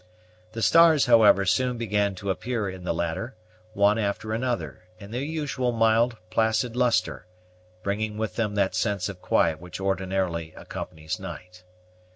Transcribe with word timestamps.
The 0.53 0.63
stars, 0.63 1.05
however, 1.05 1.45
soon 1.45 1.77
began 1.77 2.15
to 2.15 2.31
appear 2.31 2.67
in 2.67 2.85
the 2.85 2.91
latter, 2.91 3.35
one 3.73 3.99
after 3.99 4.33
another, 4.33 4.85
in 4.99 5.11
their 5.11 5.21
usual 5.21 5.71
mild, 5.71 6.17
placid 6.31 6.75
lustre, 6.75 7.27
bringing 7.83 8.17
with 8.17 8.35
them 8.35 8.55
that 8.55 8.73
sense 8.73 9.09
of 9.09 9.21
quiet 9.21 9.61
which 9.61 9.79
ordinarily 9.79 10.55
accompanies 10.57 11.19
night. 11.19 11.63